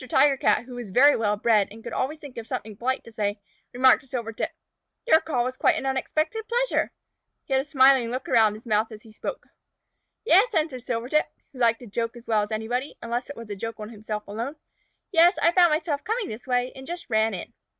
[0.09, 3.11] Tiger Cat, who was very well bred and could always think of something polite to
[3.11, 3.39] say,
[3.71, 4.49] remarked to Silvertip:
[5.05, 6.91] "Your call was quite an unexpected pleasure!"
[7.45, 9.45] He had a smiling look around the mouth as he spoke.
[10.25, 13.55] "Yes," answered Silvertip, who liked a joke as well as anybody, unless it were a
[13.55, 14.55] joke on himself alone.
[15.11, 17.53] "Yes, I found myself coming this way, and just ran in."